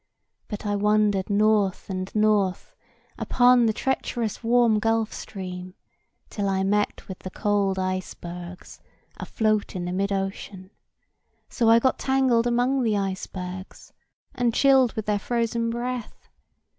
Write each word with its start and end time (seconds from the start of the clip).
But 0.47 0.65
I 0.65 0.75
wandered 0.75 1.29
north 1.29 1.87
and 1.87 2.09
north, 2.15 2.75
upon 3.19 3.67
the 3.67 3.71
treacherous 3.71 4.43
warm 4.43 4.79
gulf 4.79 5.13
stream, 5.13 5.75
till 6.27 6.49
I 6.49 6.63
met 6.63 7.07
with 7.07 7.19
the 7.19 7.29
cold 7.29 7.77
icebergs, 7.77 8.81
afloat 9.17 9.75
in 9.75 9.85
the 9.85 9.93
mid 9.93 10.11
ocean. 10.11 10.71
So 11.49 11.69
I 11.69 11.77
got 11.77 11.99
tangled 11.99 12.47
among 12.47 12.81
the 12.81 12.97
icebergs, 12.97 13.93
and 14.33 14.55
chilled 14.55 14.93
with 14.93 15.05
their 15.05 15.19
frozen 15.19 15.69
breath. 15.69 16.29